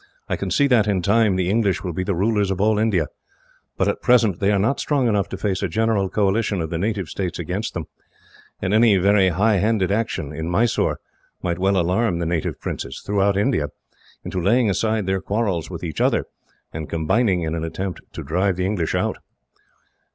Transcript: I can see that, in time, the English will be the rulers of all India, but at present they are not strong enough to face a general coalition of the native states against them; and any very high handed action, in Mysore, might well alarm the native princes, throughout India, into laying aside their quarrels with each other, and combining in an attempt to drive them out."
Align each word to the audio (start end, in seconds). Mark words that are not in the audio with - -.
I 0.27 0.35
can 0.35 0.49
see 0.49 0.65
that, 0.65 0.87
in 0.87 1.03
time, 1.03 1.35
the 1.35 1.47
English 1.47 1.83
will 1.83 1.93
be 1.93 2.03
the 2.03 2.15
rulers 2.15 2.49
of 2.49 2.59
all 2.59 2.79
India, 2.79 3.05
but 3.77 3.87
at 3.87 4.01
present 4.01 4.39
they 4.39 4.51
are 4.51 4.57
not 4.57 4.79
strong 4.79 5.07
enough 5.07 5.29
to 5.29 5.37
face 5.37 5.61
a 5.61 5.67
general 5.67 6.09
coalition 6.09 6.59
of 6.59 6.71
the 6.71 6.79
native 6.79 7.07
states 7.07 7.37
against 7.37 7.75
them; 7.75 7.85
and 8.59 8.73
any 8.73 8.97
very 8.97 9.29
high 9.29 9.57
handed 9.57 9.91
action, 9.91 10.33
in 10.33 10.49
Mysore, 10.49 10.97
might 11.43 11.59
well 11.59 11.77
alarm 11.77 12.17
the 12.17 12.25
native 12.25 12.59
princes, 12.59 13.03
throughout 13.05 13.37
India, 13.37 13.67
into 14.25 14.41
laying 14.41 14.71
aside 14.71 15.05
their 15.05 15.21
quarrels 15.21 15.69
with 15.69 15.83
each 15.83 16.01
other, 16.01 16.25
and 16.73 16.89
combining 16.89 17.43
in 17.43 17.53
an 17.53 17.63
attempt 17.63 18.01
to 18.13 18.23
drive 18.23 18.57
them 18.57 18.79
out." 18.95 19.19